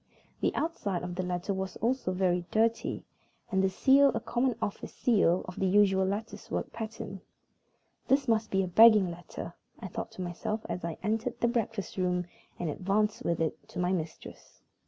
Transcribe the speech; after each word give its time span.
The 0.39 0.55
outside 0.55 1.03
of 1.03 1.13
the 1.13 1.21
letter 1.21 1.53
was 1.53 1.77
also 1.77 2.11
very 2.11 2.43
dirty, 2.49 3.03
and 3.51 3.61
the 3.63 3.69
seal 3.69 4.09
a 4.15 4.19
common 4.19 4.55
office 4.59 4.91
seal 4.91 5.45
of 5.47 5.59
the 5.59 5.67
usual 5.67 6.07
lattice 6.07 6.49
work 6.49 6.73
pattern. 6.73 7.21
"This 8.07 8.27
must 8.27 8.49
be 8.49 8.63
a 8.63 8.67
begging 8.67 9.11
letter," 9.11 9.53
I 9.79 9.89
thought 9.89 10.09
to 10.13 10.23
myself 10.23 10.65
as 10.67 10.83
I 10.83 10.97
entered 11.03 11.39
the 11.39 11.47
breakfast 11.47 11.97
room 11.97 12.25
and 12.57 12.67
advanced 12.67 13.23
with 13.23 13.39
it 13.39 13.67
to 13.69 13.77
my 13.77 13.91
mistress. 13.91 14.63